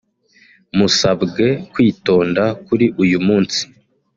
musabwe 0.77 1.45
kwitonda 1.71 2.43
kuri 2.65 2.85
uyu 3.03 3.19
munsi 3.27 3.61